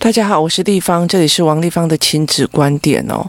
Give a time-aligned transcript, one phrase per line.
[0.00, 3.28] 大家好，我是丽芳，这里是王立芳的亲子观点哦。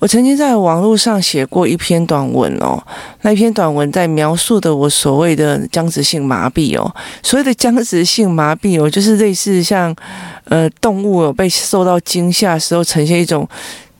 [0.00, 2.82] 我曾经在网络上写过一篇短文哦，
[3.22, 6.92] 那一篇短文在描述的我所谓的僵直性麻痹哦，
[7.22, 9.94] 所谓的僵直性麻痹哦，就是类似像
[10.46, 13.48] 呃动物有被受到惊吓时候呈现一种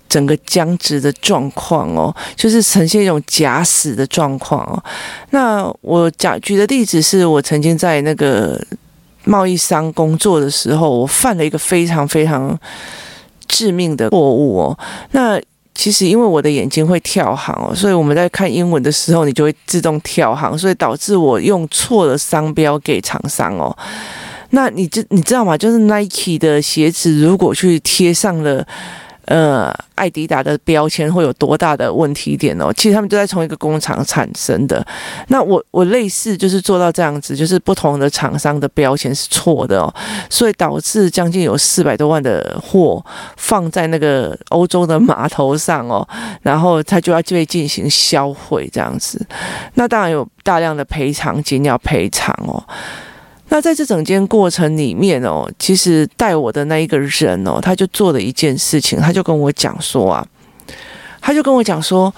[0.08, 4.82] 整个僵直的状况哦，就是呈现一种假死的状况哦。
[5.30, 8.60] 那我讲举的例子是我曾经在那个。
[9.24, 12.58] 贸易商工作的时候，我犯了一个非常非常
[13.46, 14.78] 致命的错误哦。
[15.12, 15.40] 那
[15.74, 23.76] 其实因为我的眼睛会跳行哦，所以我们在看英文的时候，你就会自动跳行，所以导致我用错了商标给厂商哦。
[24.50, 25.56] 那你知你知道吗？
[25.56, 28.66] 就是 Nike 的鞋子如果去贴上了。
[29.30, 32.72] 呃，爱迪达的标签会有多大的问题点哦？
[32.72, 34.84] 其实他们都在从一个工厂产生的。
[35.28, 39.94] 那我我类似就是做到这样子，就是不同的厂商的标签是错的哦，
[40.28, 43.00] 所以导致将近有四百多万的货
[43.36, 46.04] 放在那个欧洲的码头上哦，
[46.42, 49.24] 然后他就要被进行销毁这样子。
[49.74, 52.60] 那当然有大量的赔偿金要赔偿哦。
[53.52, 60.24] 那在这整件过程里面哦，其实带我的那一个人哦，他就做了一件事情，他就跟我讲说啊，
[61.20, 62.14] 他就跟我讲说，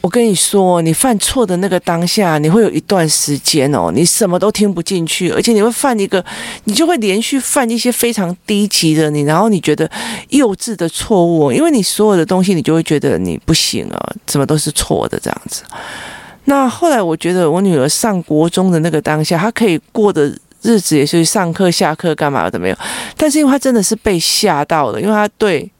[0.00, 6.24] 我跟你说，你犯错的那个当下，你会有一段时间哦，你什么都听不进去，而且你会犯一个，
[6.62, 9.90] 你就会连续犯一些非常低级的你，然后你觉得
[10.28, 15.64] 幼稚的错误，因为你所有的东西，你就会觉得你不行啊，怎么都是错的这样子。
[16.44, 20.32] 那后来我觉得我女儿上国中的那个当下，她可以过得。
[20.62, 22.76] 日子也是上课下课干嘛的没有，
[23.16, 25.70] 但是因为他真的是被吓到了，因为他对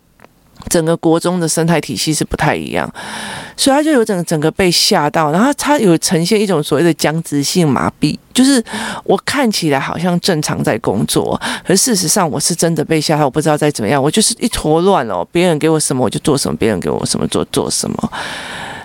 [0.68, 2.88] 整个国中的生态体系是不太一样，
[3.56, 8.62] 所以他就有整整个被吓到，然后他有呈现一种所谓的僵直性麻痹，就是
[9.04, 18.12] 我看起来好像正常在工作，可事实上我是真的被吓到，我不知道在怎么样，我就是一坨乱哦，别人给我什么我就做什么，别人给我什么做做什么，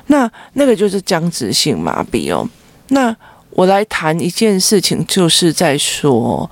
[0.08, 2.48] 那那个就是僵直性麻痹哦，
[2.90, 3.16] 那。
[3.58, 6.48] 我来谈一件事情，就是在说，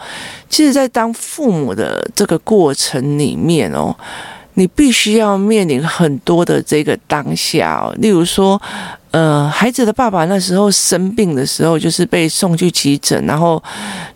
[0.50, 3.96] 其实，在当父母的这个过程里面哦，
[4.56, 7.94] 你必须要面临很多的这个当下哦。
[8.00, 8.60] 例如说，
[9.12, 13.62] 呃，孩子的爸爸那时候生病的时候，就是被送去急诊，然后，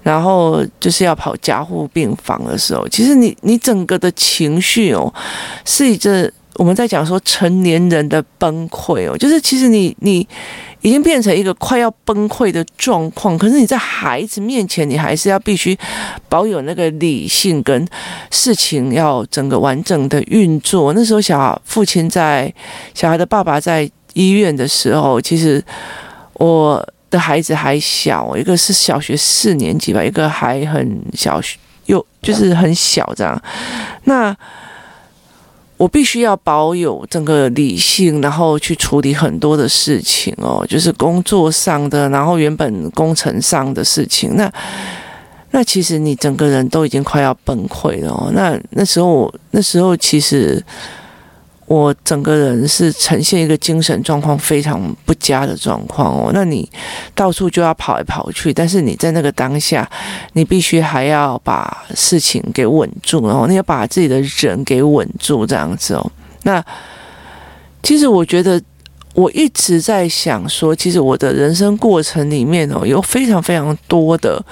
[0.02, 5.14] 然后就是要跑加护病房的时候，其实你你整个的情绪哦，
[5.64, 10.28] 是一阵我们在讲说成年人的崩溃哦，就是其实你你。
[10.81, 15.78] 已经变成一个快要崩溃的状况，可是你在孩子面前，你还是要必须
[16.29, 17.88] 保有那个理性跟
[18.31, 20.94] 事情要整个完整的运作。
[20.94, 22.53] 那时候，小父亲在
[22.94, 25.63] 小孩的爸爸在医院的时候，其实
[26.34, 31.41] 我的孩子还小，一个是小学四年级吧，一个还很小，
[31.88, 33.41] 又就是很小这样。
[34.06, 34.35] 那
[35.79, 44.35] 我必须要保有整个理性，然后去处理很多的事情哦，就是工作上的，然后原本工程上的事情。
[44.35, 44.51] 那
[45.51, 48.29] 那其实你整个人都已经快要崩溃了。
[48.34, 50.62] 那那时候，那时候其实。
[51.69, 56.68] 我整个人是呈现一个精神状况非常不佳的状况哦，那你
[57.13, 59.88] 到处就要跑来跑去，但是你在那个当下，
[60.34, 66.12] 你必须还要把事情给稳住，然后你要把自己的人给稳住，这样子哦。
[66.41, 66.63] 那
[67.84, 68.59] 其实我觉得
[69.13, 74.44] 我一直在想说，其实我的人生过程里面哦，有非常非常多的。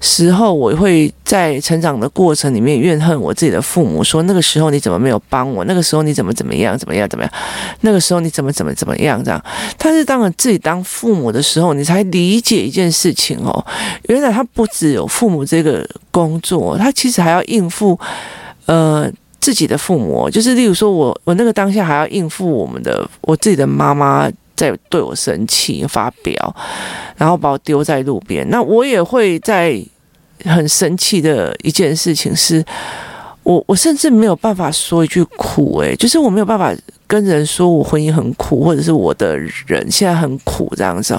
[0.00, 5.62] 时候，我会在成长的过程里面怨恨我自己的父母，说那个时候你怎么没有帮我？
[5.66, 6.76] 那个时候你怎么怎么样？
[6.78, 7.06] 怎么样？
[7.06, 7.32] 怎么样？
[7.82, 9.22] 那个时候你怎么怎么怎么样？
[9.22, 9.44] 这样。
[9.76, 13.64] 但是当了自己当父母的时候，你才理解一件事情哦，
[14.08, 17.98] 原来他不只有父母这个工作，他其实还要应付
[18.64, 19.06] 呃
[19.38, 24.30] 自己的父母，就是例如说我我那个当下还要应付我们的我自己的妈妈。
[24.60, 26.54] 在对我生气发飙，
[27.16, 28.46] 然后把我丢在路边。
[28.50, 29.80] 那我也会在
[30.44, 32.62] 很生气的一件事情是，
[33.42, 36.74] 我我甚至没有办法说一句苦，诶，就是我没有办法
[37.06, 41.18] 跟人说我婚姻很苦，或者是我的人现在很苦这样子。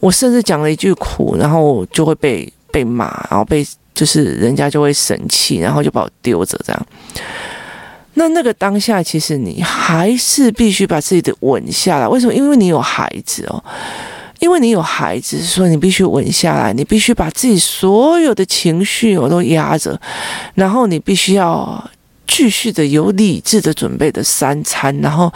[0.00, 6.86] 我甚至讲了一句苦，然后就会被被骂，然后被就是人家就会生气，然后就把我丢着这样。
[8.18, 12.08] 那那个当下，其实你还是必须把自己的稳下来。
[12.08, 12.32] 为什么？
[12.32, 13.62] 因为你有孩子哦，
[14.38, 16.72] 因为你有孩子，所以你必须稳下来。
[16.72, 20.00] 你必须把自己所有的情绪我都压着，
[20.54, 21.90] 然后你必须要
[22.26, 25.30] 继续的有理智的准备的三餐，然后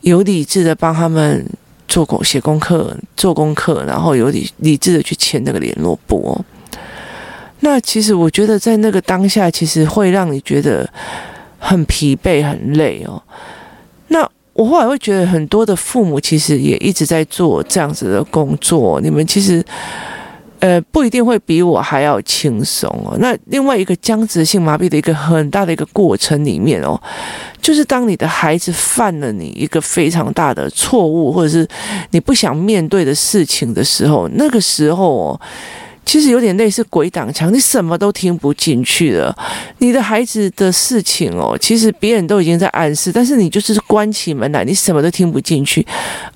[0.00, 1.46] 有理智的帮他们
[1.86, 6.42] 做功写功课、做功课，然后有理理智的去签那个联络簿。
[7.60, 10.88] 那其实我觉得在那个当下，其实会让你觉得
[11.58, 13.22] 很疲惫、很累哦。
[14.08, 19.00] 那我后来会觉得，很多的父母其实也一直在做这样子的工作。
[19.00, 19.64] 你们其实。
[20.58, 23.14] 呃，不一定会比我还要轻松哦。
[23.20, 26.98] 那另外一个僵直性麻痹的一个很大的一个过程里面哦，
[27.60, 31.68] 就是当你的孩子犯了你一个非常大的错误，或者是
[32.12, 35.40] 你不想面对的事情的时候，那个时候哦，
[36.06, 39.36] 其实有点类似鬼挡墙，你什么都听不进去了。
[39.78, 45.86] 你的孩子的事情哦，其实别人都已经在暗示，但是你就是关起门来，你什么都听不进去，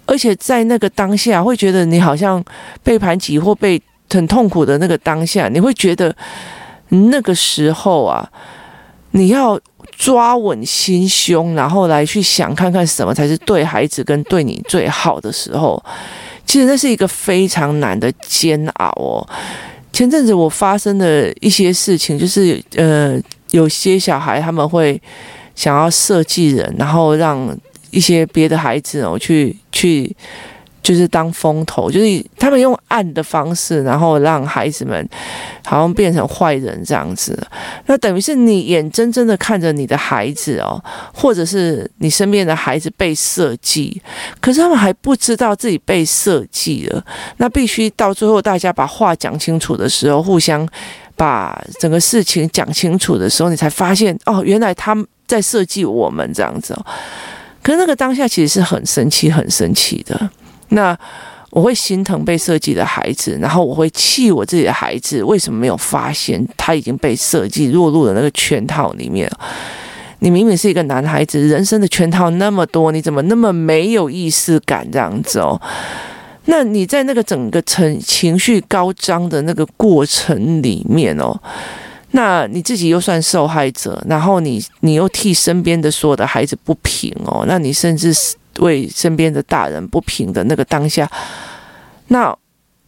[0.04, 2.44] 而且在那个当下会觉得你好像
[2.82, 3.80] 被盘挤或被。
[4.12, 6.12] 很痛苦的那个当下，你会觉得
[6.88, 8.28] 那个时候啊，
[9.12, 9.56] 你要
[10.00, 15.82] 抓稳心胸，然后来去想看看什么才是对孩子跟对你最好的时候。
[16.46, 19.28] 其实那是一个非常难的煎熬哦。
[19.92, 23.20] 前阵子我发生的一些事情，就是呃，
[23.50, 24.98] 有些小孩他们会
[25.54, 27.54] 想要设计人，然后让
[27.90, 30.16] 一些别的孩子哦去去。
[30.82, 35.08] 就是当风头，就是他们用暗的方式，然后让孩子们
[35.64, 37.38] 好像变成坏人这样子。
[37.86, 40.82] 那等于是你眼睁睁的看着你的孩子哦，
[41.12, 44.00] 或者是你身边的孩子被设计，
[44.40, 47.04] 可是他们还不知道自己被设计了。
[47.36, 50.66] 那必须到最后大家把话讲清楚的时候，互相
[51.14, 56.86] 把整个事情讲清楚的时候，你才发现哦，原来他们在设计我们这样子哦。
[57.62, 60.30] 可是那个当下其实是很生气、很生气的。
[60.70, 60.96] 那
[61.50, 69.28] 我会心疼被设计的孩子，然后我会气我自己的孩子，为什么没有发现他已经被设计落入了那个圈套里面？
[70.20, 75.60] 你明明是一个男孩子，人生的圈套那么多，你怎么那么没有意识感这样子哦？
[76.44, 81.36] 那你在那个整个情情绪高涨的那个过程里面哦，
[82.12, 88.36] 那你自己又算受害者，然后你你又替身边的所有的孩子不平哦，那你甚至是。
[88.60, 91.10] 为身边的大人不平的那个当下，
[92.08, 92.34] 那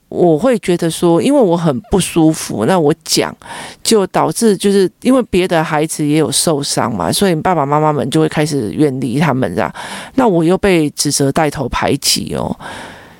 [0.09, 3.35] 我会觉得说，因为我很不舒服，那我讲
[3.83, 9.75] 就导致就是因为别的孩子也有受伤嘛，所以爸爸妈妈们就会开始远离他们这样，
[10.15, 12.55] 那我又被指责带头排挤哦。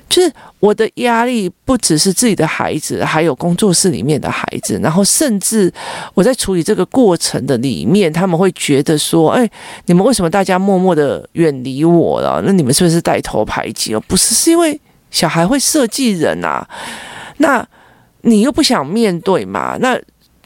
[0.07, 0.31] 就是
[0.63, 5.69] 我的压力不只是自己的孩子，还有工作室里面的孩子，然后甚至
[6.13, 9.45] 我在处理这个过程的里面，他们会觉得说：“哎，
[9.87, 12.41] 你们为什么大家默默的远离我了？
[12.45, 14.01] 那你们是不是带头排挤哦？
[14.07, 14.79] 不是，是因为
[15.11, 16.65] 小孩会设计人啊。
[17.39, 17.67] 那
[18.21, 19.77] 你又不想面对嘛？
[19.81, 19.99] 那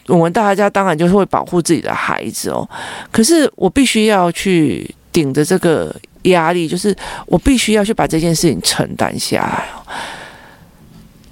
[0.08, 2.68] 我们大家当然就是会保护自己的孩子哦。
[3.12, 5.94] 可是我必须要去顶着这个。”
[6.30, 6.94] 压力就是
[7.26, 9.68] 我必须要去把这件事情承担下来。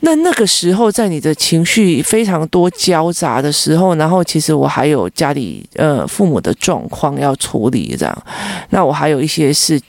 [0.01, 8.25] 那那个时候，在你的情绪非常多交杂的时候，然后其实我还有家里呃父母的状况要处理，这样，
[8.71, 9.81] 那我还有一些是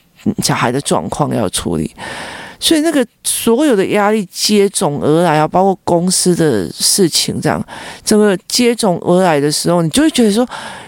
[0.42, 1.94] 小孩的状况要处理，
[2.58, 7.64] 所以那个所有的压力接踵而来啊，包括公司的事情，这样
[8.02, 10.44] 整个接踵而来的时候，你就会觉得说，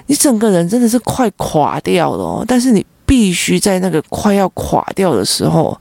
[0.07, 2.85] 你整个人真的是快垮掉了，但是你。
[3.11, 5.77] 必须在那个快要垮掉的时候，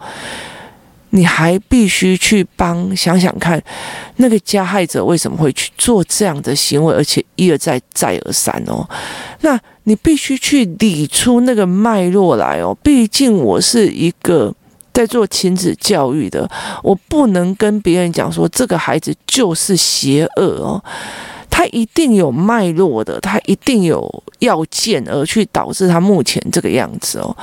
[1.11, 3.61] 你还必须去帮想想看，
[4.15, 8.83] 那个加害者为什么会去做这样的行为，而且一而再再而三哦。
[9.41, 12.75] 那你必须去理出那个脉络来哦。
[12.81, 14.51] 毕竟我是一个
[14.91, 16.49] 在做亲子教育的，
[16.81, 20.83] 我不能跟别人讲说这个孩子就是邪恶哦。
[21.59, 27.35] 他一定有脉络的，他一定有要件而去导致他目前这个样子哦，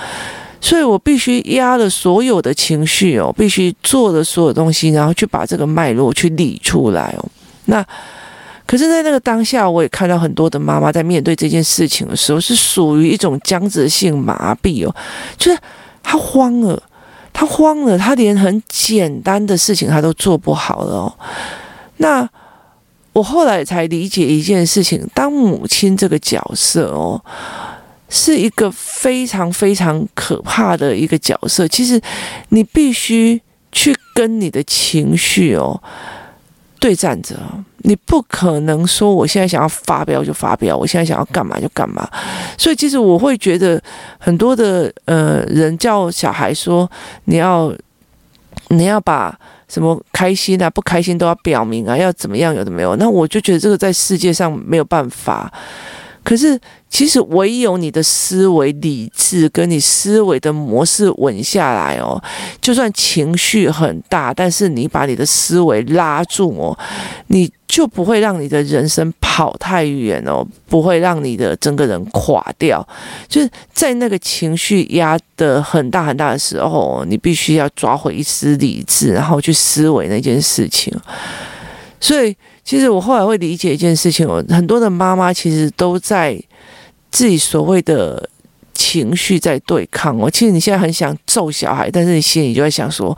[0.59, 7.29] 所以我必须压了所有的情绪哦，必须做的所有东西，然后去把这个脉络去理出来哦。
[7.67, 7.85] 那
[8.65, 14.97] 可是，在那个当下，我也看到很多的妈妈在面对这件事情的时候，是属于一种僵直性麻痹哦，
[15.37, 15.59] 就是
[16.03, 16.83] 他慌了，
[17.35, 21.13] 他慌了，他连很简单的事情他都做不好了哦。
[21.99, 22.27] 那。
[23.17, 27.19] 我后来才理解一件事情，当母亲这个角色哦，
[28.11, 31.67] 是一个非常非常可怕的一个角色。
[31.67, 31.99] 其实
[32.51, 33.41] 你必须
[33.73, 35.83] 去跟你的情绪哦
[36.79, 37.35] 对战着，
[37.79, 42.07] 你不可能说我现在想要发飙就发飙，我现在想要干嘛就干嘛。
[42.59, 43.83] 所以其实我会觉得
[44.19, 46.87] 很多的呃人叫小孩说
[47.25, 47.73] 你要
[48.69, 49.35] 你要把。
[49.69, 52.55] 什么开心啊，不开心都要表明啊，要怎么样？
[52.55, 52.95] 有的没有？
[52.97, 55.53] 那我就觉得这个在世界上没有办法。
[56.27, 56.59] 可是，
[56.91, 62.21] 其实唯有你的思维理智跟你思维的模式稳下来哦，
[62.61, 66.77] 就算情绪很大，但是你把你的思维拉住哦，
[67.29, 72.85] 你就不会让你的人生跑太远哦，不会让你的整个人垮掉。
[73.29, 80.93] 就是在那个情绪压得很大很大的时候，你必须要抓回一丝理智，然后去思维那件事情。
[82.01, 82.37] 所以。
[82.67, 86.37] 其实我后来会理解一件事情，很多的妈妈其实都在
[87.13, 88.29] 自己所谓的
[88.75, 90.19] 情绪在对抗。
[90.19, 93.17] 我其实你现在很想揍小孩，但是你心里就在想说：“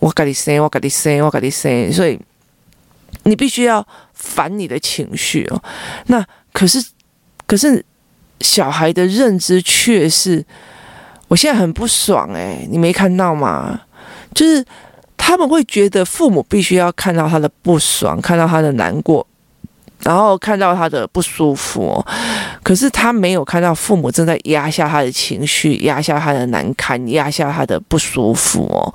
[0.00, 2.18] 我跟你生，我跟你生，我跟你生。”所以
[3.24, 5.62] 你必须要反你的情绪哦。
[6.06, 6.82] 那可是，
[7.46, 7.84] 可是
[8.40, 10.42] 小孩的认知却是，
[11.28, 13.82] 我现在很不爽诶，你没看到吗？
[14.32, 14.64] 就是。
[15.26, 19.26] 他们会觉得父母必须要看到他的不爽，看到他的难过，
[20.00, 22.04] 然后看到他的不舒服。
[22.62, 28.94] 可是他没有看到父母正在压下他的情绪，压下他的难堪，压下他的不舒服哦。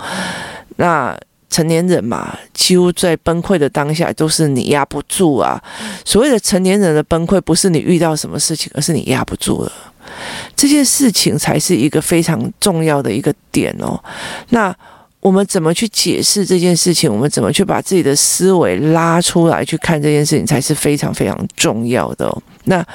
[0.75, 1.17] 那
[1.49, 5.59] 成年人嘛，几乎在崩溃的当下都是你压不住啊。
[6.05, 9.71] 所谓的成年人的崩溃，不是你遇到什么事情，而是你压不住了。
[10.55, 13.99] 这件事情才是一个非常重要的一个点哦。
[14.49, 14.71] 那。
[15.21, 17.11] 我们怎么去解释这件事情？
[17.11, 22.33] 我们怎么去把自己的思维拉出来去看这件事情，才是非常非常重要的。
[22.63, 22.85] 那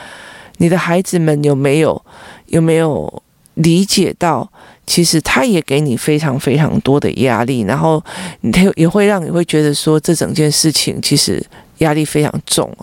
[0.57, 2.03] 你的孩子们有没有
[2.47, 3.23] 有没有
[3.55, 4.51] 理解到，
[4.87, 8.03] 其实他也给你非常非常多的压力，然后
[8.51, 11.45] 他也会让你会觉得说，这整件事情其实
[11.79, 12.75] 压力非常重。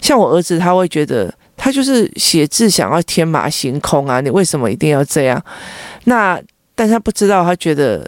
[0.00, 5.40] 像我儿子，他会觉得他就是写字想要天马行空啊，你为什么一定要这样？
[6.06, 6.42] 那
[6.74, 8.04] 但他不知道，他觉得。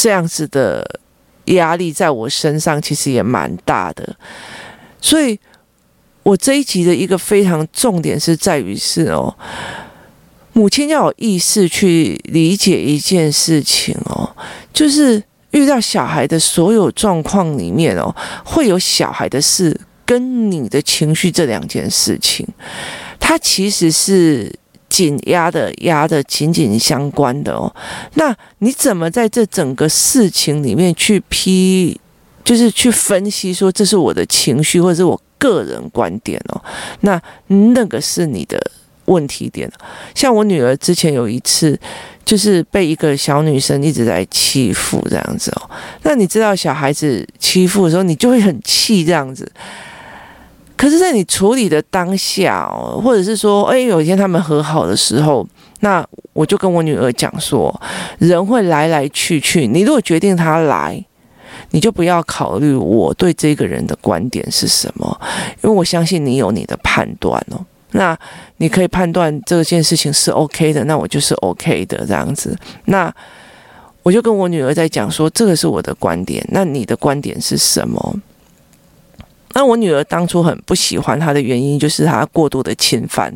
[0.00, 1.00] 这样子的
[1.46, 4.16] 压力在我身上其实也蛮大的，
[5.00, 5.36] 所以
[6.22, 9.36] 我这一集的一个非常重点是在于是哦，
[10.52, 14.30] 母亲要有意识去理解一件事情哦，
[14.72, 18.14] 就是遇到小孩的所有状况里面哦，
[18.44, 19.76] 会有小孩的事
[20.06, 22.46] 跟你的情绪这两件事情，
[23.18, 24.54] 它其实是。
[24.98, 27.72] 紧压的压的紧紧相关的哦，
[28.14, 31.96] 那你怎么在这整个事情里面去批，
[32.42, 36.60] 就是去分析说，这是我的情绪或者是我个人观点哦？
[37.02, 38.60] 那那个是你的
[39.04, 39.70] 问题点。
[40.16, 41.78] 像我女儿之前有一次，
[42.24, 45.70] 就是被一个小女生一直在欺负这样子哦。
[46.02, 49.48] 那你知道小孩子欺负的时候，你就会很气这样子。
[50.78, 52.66] 可是，在你处理的当下，
[53.02, 55.44] 或者是说，哎，有一天他们和好的时候，
[55.80, 57.78] 那我就跟我女儿讲说，
[58.20, 61.04] 人会来来去去，你如果决定他来，
[61.72, 65.20] 你就不要考虑我对这个人的观点是什么，
[65.64, 67.58] 因为我相信你有你的判断哦。
[67.90, 68.16] 那
[68.58, 72.56] 你可以判断这件事情是 OK 的，那我就是 OK 的这样子。
[72.84, 73.12] 那
[74.04, 78.20] 我就跟我女儿在讲说，这个是我的观点，那你的观点是什么？
[79.54, 83.32] 那我女儿当初很不喜欢他的原因，就是他过度的侵犯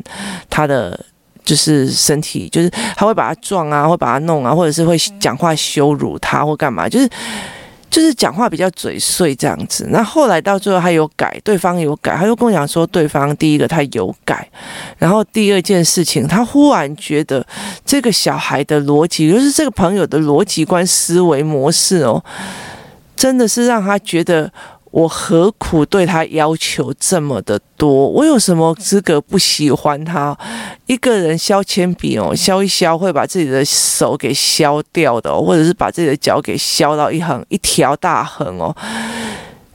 [0.49, 0.97] 他的
[1.43, 7.09] 就是身体，就是他会把他撞啊，会把他弄啊，或者是会讲话羞辱他或干嘛，就是
[7.89, 9.87] 就是讲话比较嘴碎这样子。
[9.91, 14.47] 那后来到最后他有改，对方有改，他就跟我讲说，对方第一个他有改，
[14.97, 17.45] 然后第二件事情，他忽然觉得
[17.83, 22.23] 这个小孩的逻辑，就是这个朋友的逻辑观、思维模式哦，
[23.15, 24.49] 真的是让他觉得。
[24.93, 28.07] 我何苦对他要求这么的多？
[28.07, 30.37] 我有什么资格不喜欢他？
[30.85, 38.75] 一个人削铅笔哦，削一削会把自己的手给削掉的哦，或者是把自己的脚给削到一横一条大横哦。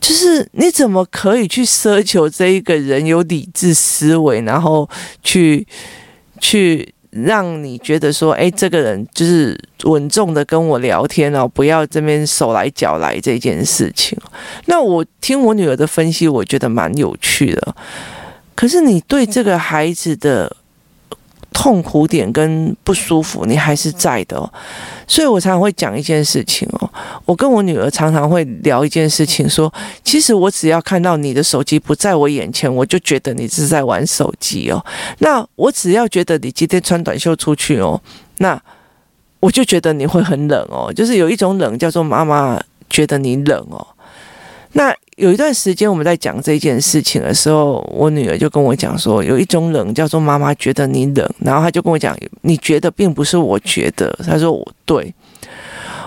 [0.00, 4.88] 就是你怎么可以去奢求这一个人有理智思维，然后
[5.24, 5.66] 去
[6.40, 6.94] 去。
[7.10, 14.18] 让你觉得说，哎，这个人就是稳重的跟我聊天哦，不要这边手来脚来这件事情。
[14.66, 17.74] 那我听我女儿的分析，我觉得蛮有趣的。
[18.54, 20.56] 可是你对这个孩子的。
[21.58, 24.48] 痛苦点跟不舒服，你还是在的哦，
[25.08, 26.88] 所以我常常会讲一件事情哦。
[27.24, 29.72] 我跟我女儿常常会聊一件事情，说，
[30.04, 34.80] 其实我只要看到你的手机不在我眼前，我就觉得你是在玩手机哦。
[35.18, 38.00] 那我只要觉得你今天穿短袖出去哦，
[38.36, 38.56] 那
[39.40, 40.92] 我就觉得你会很冷哦。
[40.94, 43.84] 就是有一种冷叫做妈妈觉得你冷哦。
[44.74, 55.12] 那有一段时间我们在讲这件事情的时候，我女儿就跟我讲说，有一种冷叫做妈妈觉得你冷，然后她就跟我讲，你觉得并不是我觉得，她说我对，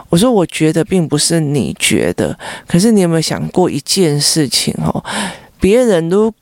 [0.07, 5.03] 我说我觉得并不是你觉得，可是你有没有想过一件事情哦？
[5.59, 6.33] 别人如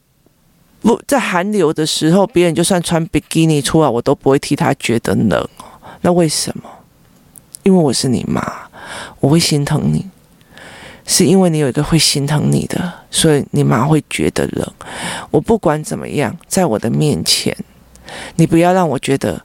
[0.81, 5.65] 不在寒流的时候，别人就算穿比基尼出来，我都不会替他觉得冷哦。
[6.01, 6.69] 那为什么？
[7.63, 8.41] 因为我是你妈，
[9.19, 10.05] 我会心疼你，
[11.11, 14.73] 是因为你有一个会心疼你的，所以你妈会觉得冷。
[15.31, 17.55] 我不管怎么样，在我的面前，
[18.35, 19.41] 你不要让我觉得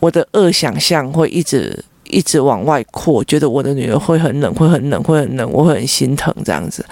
[0.00, 6.82] 我的恶想象会一直一直往外扩，觉得我的女儿会很冷，会很冷，会很冷，我会很心疼这样子。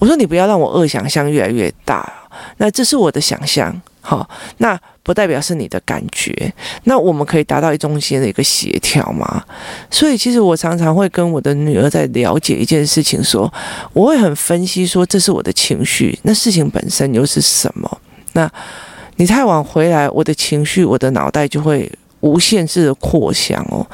[0.00, 2.12] 我说你不要让我恶想象越来越大，
[2.56, 6.52] 那这是我的想象，好，那不代表是你的感觉，
[6.84, 9.44] 那我们可以达到一中间的一个协调吗？
[9.90, 13.52] 所以其实我常常会跟我的女儿在了解一件事情，说
[13.92, 18.00] 我会很分析说这是我的情绪，那事情本身又是什么？
[18.32, 18.50] 那
[19.16, 21.88] 你太晚回来，我的情绪，我的脑袋就会
[22.20, 23.86] 无限制的扩张哦，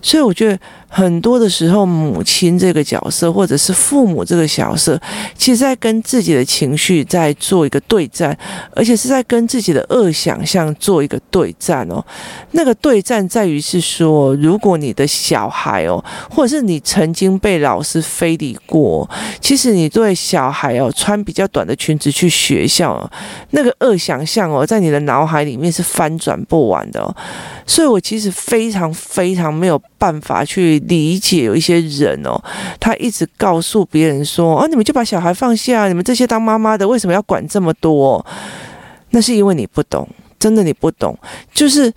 [0.00, 0.58] 所以我觉得。
[0.94, 5.00] 很多的时候，母亲这个角色，或者是父母这个角色，
[5.34, 8.36] 其实在跟自己的情绪在做一个对战，
[8.76, 12.04] 而且是在跟自己的恶想象做一个对战哦。
[12.50, 19.08] 那个对战在于是说，如果你的小孩哦，或者是你曾经被老师非礼过，
[19.40, 23.10] 其实你对小孩哦穿比较短的裙子去学校，
[23.52, 27.16] 那个恶想象哦，在你的脑海里面是翻转不完的哦。
[27.66, 30.81] 所以我其实非常非常没有办法去。
[30.86, 32.42] 理解有一些人哦，
[32.78, 38.24] 他一直告诉别人说：“啊，你们就把小孩放下，你们这些当妈妈的为什么要管这么多？”
[39.10, 40.08] 那是因为你不懂，
[40.38, 41.18] 真的你不懂，
[41.52, 41.92] 就是。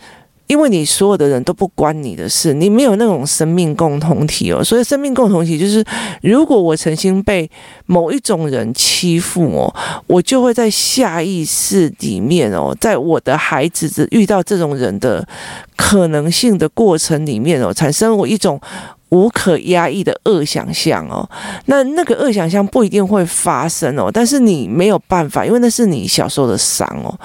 [0.47, 4.63] 因为你所有的人都不关你的事，你没有那种生命共同体哦。
[4.63, 5.83] 所以生命共同体就是，
[6.21, 7.49] 如果我曾经被
[7.87, 9.75] 某一种人欺负哦，
[10.05, 15.27] 我就会在下意识里面哦，在我的孩子遇到这种人的
[15.75, 18.61] 可能性的过程里面哦，产生我一种
[19.09, 21.27] 无可压抑的恶想象哦。
[21.65, 27.17] 那那个恶想象不一定会发生哦，但是你没有办法，因为那是你小时候的伤哦，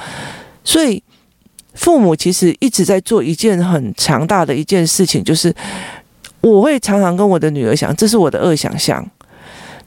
[0.64, 1.02] 所以。
[1.74, 5.54] 父母其实一直在做一件很强大的一件事情，就是
[6.40, 9.04] 我会常常跟我的女儿讲，这是我的恶想象，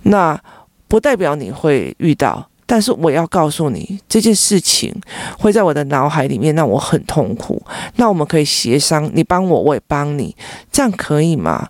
[0.03, 0.39] 那
[0.87, 4.93] 不代表你会遇到，但是我要告诉你，这件事情
[5.37, 7.61] 会在我的脑海里面让我很痛苦。
[7.97, 10.35] 那我们可以协商，你帮我，我也帮你，
[10.71, 11.67] 这样可以吗？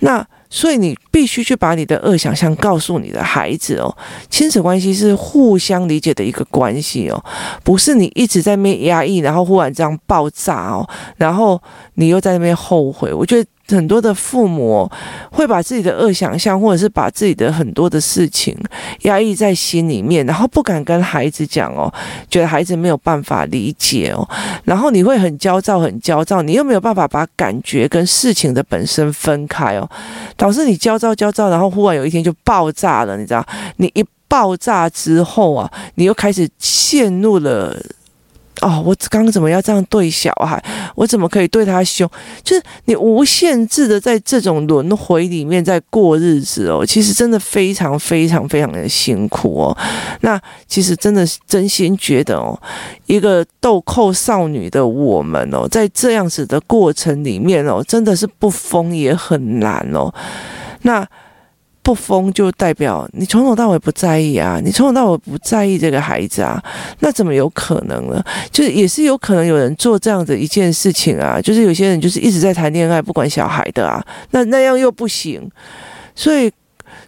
[0.00, 0.26] 那。
[0.54, 3.96] 所以你必须去把你的恶想象告诉你的孩子哦，
[4.28, 7.24] 亲子关系是互相理解的一个关系哦，
[7.64, 10.86] 不是你一直在那边压抑，然后忽然这样爆炸哦，
[11.16, 11.58] 然后
[11.94, 13.12] 你又在那边后悔。
[13.12, 13.48] 我觉得。
[13.76, 14.90] 很多的父母
[15.30, 18.56] 会把自己的恶想象，或者是把自己的很多的事情
[19.02, 21.92] 压抑在心里面，然后不敢跟孩子讲哦，
[22.30, 24.28] 觉得孩子没有办法理解哦，
[24.64, 29.88] 然后你会很焦躁，很焦躁，你又没有办法把感觉跟事情的本身分开哦，
[30.36, 33.44] 导致你焦躁焦躁，然后忽然有一天就爆炸了，你知道？
[33.76, 37.76] 你一爆炸之后啊，你又开始陷入了。
[38.62, 40.62] 哦，我刚刚怎么要这样对小孩？
[40.94, 42.08] 我怎么可以对他凶？
[42.44, 49.76] 就是你无限制的在这种轮回里面在过日子哦，其实真的非常非常非常的辛苦哦。
[50.20, 52.56] 那其实真的真心觉得哦，
[53.06, 60.14] 一个豆蔻少女的我们哦，在这样子的过程里面哦，真的是不疯也很难哦。
[60.82, 61.04] 那。
[61.82, 66.62] 不疯就代表你从头到尾不在意啊，你从头到尾不在意这个孩子啊，
[67.00, 68.22] 那怎么有可能呢？
[68.50, 75.50] 就是也是有可能有人做这样的一件事情啊，就是有些人就是一直在谈恋爱不管小孩的啊，那那样又不行，
[76.14, 76.50] 所以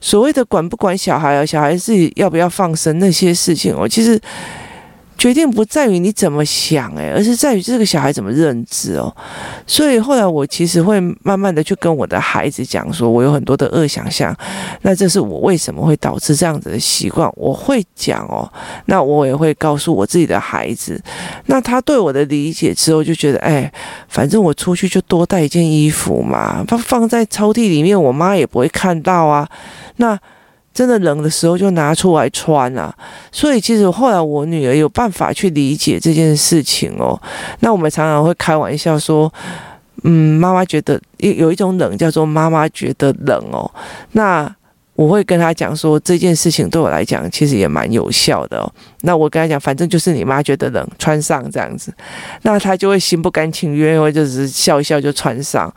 [0.01, 4.21] 所谓的管不管小孩啊，小孩自己要不要放生那些事情哦，其实。
[5.17, 9.15] 决定不在于你怎么想，诶，而是在于这个小孩怎么认知哦。
[9.67, 14.37] 所以后来我其实会慢慢的去跟我的孩子讲，说我有很多的恶想象，
[14.83, 18.51] 那这是我为什么会导致这样子的习惯，我会讲哦。
[18.87, 21.01] 那我也会告诉我自己的孩子，
[21.47, 23.73] 那他对我的理解之后就觉得，哎，
[24.09, 29.49] 反正我出去就多带一件衣服嘛，放放在抽屉里面，我妈也不会看到啊。
[29.97, 30.19] 那。
[30.75, 32.93] 真的冷的时候就拿出来穿啊，
[33.31, 37.19] 所以其实后来我女儿有办法去理解这件事情哦。
[37.61, 39.33] 那我们常常会开玩笑说，
[40.03, 43.71] 嗯，妈妈觉得有有一种冷叫做妈妈觉得冷哦。
[44.13, 44.53] 那
[44.97, 48.73] 我会跟她讲说，这件事情对我来讲其实也蛮有效的哦。
[49.03, 51.95] 那我跟她讲，反正就是你妈觉得冷，穿上这样子，
[52.43, 55.73] 那她就会心不甘情愿，或者只是笑一笑就穿上，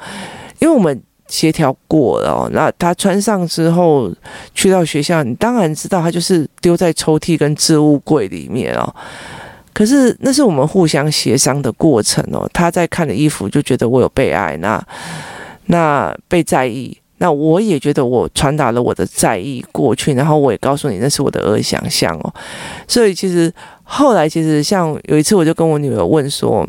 [0.57, 0.99] 因为我们。
[1.27, 4.11] 协调过了哦，那他穿上之后
[4.53, 8.93] 去到学校，你当然知道他就是丢在抽屉跟置物柜里面哦。
[9.73, 12.49] 可是那是我们互相协商的过程哦。
[12.51, 14.83] 他在看的衣服就觉得我有被爱，那
[15.65, 22.33] 那被在意，那我也觉得我传达了我的在意过去，然后我也告诉你那是我的恶想象哦。
[22.87, 26.67] 所以其实后来其实像有一次，我就跟我女儿问说：“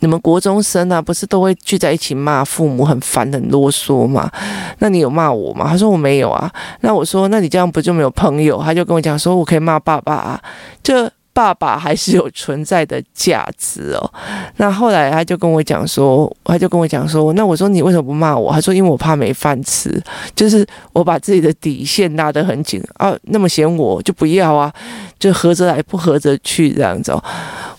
[0.00, 4.30] 你们国中生啊，不是都会聚在一起骂父母很烦、很啰嗦吗？
[4.78, 6.50] 那你有骂我吗？”他说：“我没有啊。”
[6.82, 10.40] 那我说：“那你这样不就没有朋友？”他就跟我讲说：“我可以骂爸爸啊。”
[10.82, 14.12] 这爸爸还是有存在的价值哦。
[14.56, 18.52] 那后来他就跟我讲说，他就跟我讲说，那我说你为什么不骂我？
[18.52, 20.02] 他说因为我怕没饭吃，
[20.34, 23.12] 就是我把自己的底线拉得很紧啊。
[23.22, 24.72] 那么嫌我就不要啊，
[25.18, 27.22] 就合着来不合着去这样子哦。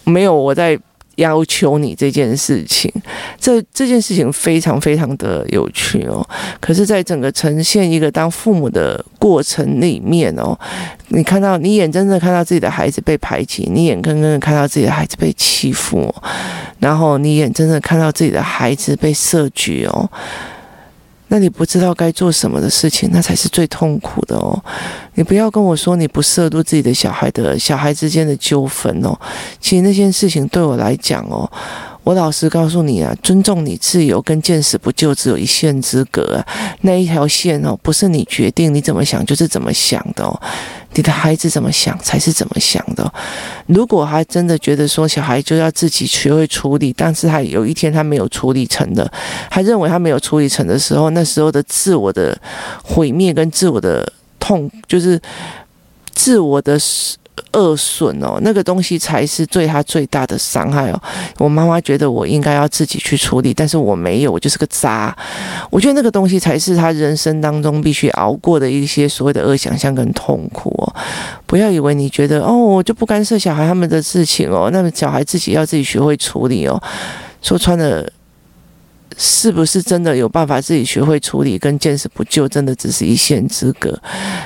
[0.03, 0.77] 没有我在。
[1.19, 2.91] 要求你这件事情，
[3.39, 6.27] 这这件事情非常非常的有趣哦。
[6.59, 10.57] 可是，在整个呈现一个当父母的过程里面哦，
[11.09, 16.13] 你看到你眼睁睁看到自己的孩子被排挤，你眼睁睁看到自己的孩子被欺负，
[16.79, 20.09] 然后你眼睁睁看到自己的孩子被设局哦。
[21.29, 24.61] 那你不知道该做什么的事情，那才是最痛苦的哦。
[25.13, 29.17] 你不要跟我说你不涉入自己的小孩的小孩之间的纠纷哦。
[29.59, 31.49] 其实那件事情对我来讲哦。
[32.05, 36.43] 我老实告诉你啊，尊重你自由跟见死不救只有一线之隔，
[36.81, 40.41] 那一条线哦，不是你决定你怎么想就是怎么想的哦，
[40.93, 43.13] 你的孩子怎么想才是怎么想的。
[43.67, 49.11] 如果他真的觉得说小孩就要自己学会处理，但是他有一天他没有处理成的，
[49.49, 52.37] 他认为他没有处理成的时候，那时候的自我的
[52.83, 55.21] 毁灭跟自我的痛，就是
[56.13, 56.79] 自我的。
[57.53, 61.01] 恶损哦，那个东西才是对他最大的伤害哦。
[61.37, 65.15] 我妈妈觉得我应该要自己去处理，但是我没有，我就是个渣。
[65.69, 70.95] 我觉得那个东西才是他人生当中必须熬过的一些所谓的恶想象跟痛苦哦。
[71.45, 76.81] 不要以为你觉得哦，我就不干涉小孩他们的事情哦，那么小孩自己要自己学会处理哦。
[77.41, 78.07] 说穿了。
[79.21, 83.93] 是不是真的有办法自己学会处理，跟见死不救真的只是一线之隔？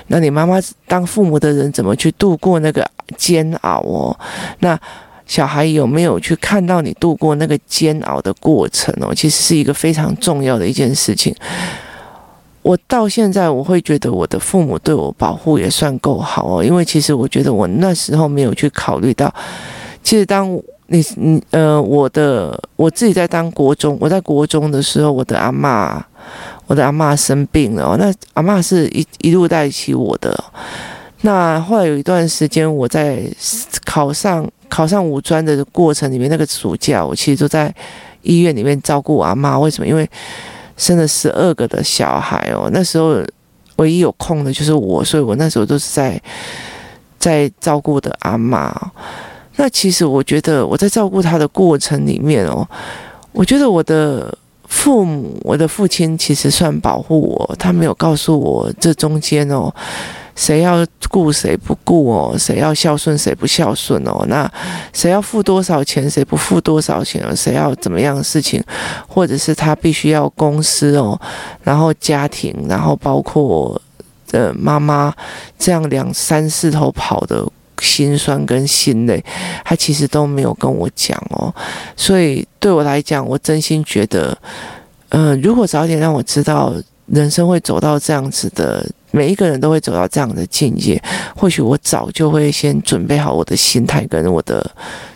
[0.08, 2.84] 那你妈妈当父母的人怎么去度过那个
[3.16, 4.18] 煎熬哦？
[4.62, 4.78] 那
[5.28, 9.14] 小孩有没有去看到你度过那个煎熬的过程哦？
[9.14, 11.36] 其实是一个非常重要的一件事情。
[12.64, 19.32] 我到现在我会觉得我的父母对我保护也算够好哦，因为其实我觉得我那时候没有去考虑到，
[20.02, 20.60] 其实当。
[20.94, 26.00] 你你呃，我的我自己在当国中，我在国中的时候，我的阿嬷，
[26.68, 27.98] 我的阿嬷生病了。
[27.98, 30.32] 那阿嬷是一一路带起我的。
[31.22, 33.24] 那后来有一段时间，我在
[33.84, 37.74] 考上考上五专的过程里面，那个暑假，我其实都在
[38.22, 39.60] 医院里面照顾我阿嬷。
[39.60, 39.88] 为什么？
[39.88, 40.08] 因为
[40.78, 43.16] 生了十二个的小孩哦，那时候
[43.78, 46.22] 唯一有空的就是我，所以我那时候都是在
[47.18, 48.72] 在照顾的阿嬷。
[49.56, 52.68] 那其实我觉得我在照顾他的过程里面哦，
[53.32, 54.36] 我觉得我的
[54.68, 59.72] 父母，我的父亲其实算保护我，他没有告诉我这中间哦，
[60.36, 64.52] 谁要顾谁不顾哦，谁要孝顺谁不孝顺哦，那
[64.92, 68.64] 谁要付多少钱，谁不付多少钱，谁要怎么样的事情，
[69.08, 71.20] 或者是他必须要公司哦，
[71.62, 73.80] 然后家庭，然后包括
[74.30, 75.14] 的妈妈
[75.60, 77.48] 这样两三四头跑的。
[77.80, 79.24] 心酸跟心累，
[79.64, 81.54] 他其实都没有跟我讲哦，
[81.96, 84.38] 所以对我来讲，我真心觉得，
[85.10, 86.74] 嗯、如果早点让我知道
[87.08, 91.02] 人生会走到这样子的，每一个人都会走到这样的境界，
[91.36, 94.70] 或许我早就会先准备好我的心态跟我的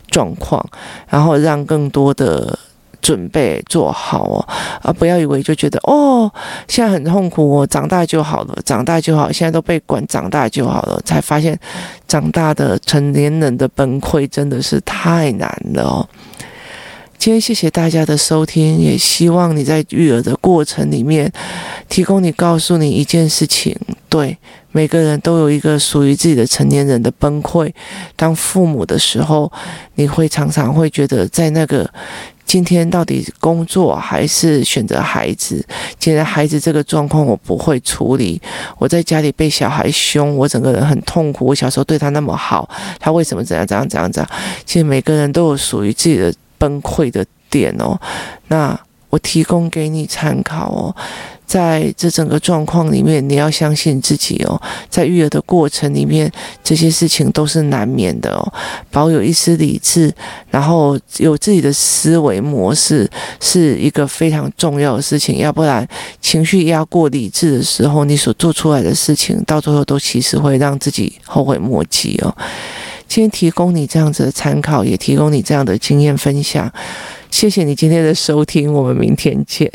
[0.10, 0.64] 状况，
[1.08, 2.58] 然后让更多的。
[3.02, 4.48] 准备做好哦，
[4.82, 6.32] 啊，不要以为就觉得哦，
[6.68, 11.58] 现在很痛苦哦，长大就好了，长大就好，现在都被管，长大就好了，才发现
[12.08, 16.10] 长大的成年人的崩溃真的是太难了哦。
[17.18, 21.32] 今天谢谢大家的收听，也希望你在育儿的过程里面，
[21.90, 23.76] 提供你告诉你一件事情，
[24.08, 24.38] 对，
[24.72, 27.74] 每个人都有一个属于自己的成年人的崩溃。
[28.16, 29.52] 当父母的时候，
[29.96, 31.90] 你会常常会觉得在那个。
[32.48, 35.64] 今天到底工作还是选择孩子？
[36.00, 38.42] 现在孩子这个状况我不会处理。
[38.78, 41.46] 我在家里被小孩凶，我整个人很痛苦。
[41.46, 42.68] 我小时候对他那么好，
[43.00, 44.32] 他为什么怎样怎样怎样怎样？
[44.66, 48.00] 其实每个人都有属于自己的崩溃的点哦。
[48.48, 48.80] 那
[49.10, 50.96] 我提供给你参考哦。
[51.48, 54.62] 在这整个状况里面，你要相信自己哦。
[54.90, 56.30] 在育儿的过程里面，
[56.62, 58.54] 这些事情都是难免的哦。
[58.92, 60.14] 保有一丝理智，
[60.52, 65.38] 然后有自己的思维模式，是一个非常重要的事情。
[65.38, 65.88] 要不然，
[66.22, 72.36] 情绪压过理智的时候，你所做出来的事情，到最后都其实会让自己后悔莫及哦。
[73.08, 76.70] 今天提供你这样子的参考，也提供你这样的经验分享。
[77.32, 79.72] 谢谢你今天的收听，我们明天见。